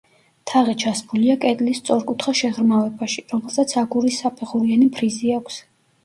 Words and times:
თაღი 0.51 0.73
ჩასმულია 0.83 1.33
კედლის 1.41 1.81
სწორკუთხა 1.83 2.33
შეღრმავებაში, 2.39 3.23
რომელსაც 3.33 3.75
აგურის 3.83 4.17
საფეხურიანი 4.23 4.87
ფრიზი 4.97 5.31
აქვს. 5.37 5.59